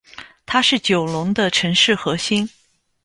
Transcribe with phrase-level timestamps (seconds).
[0.47, 2.49] 它是九龙的城市核心。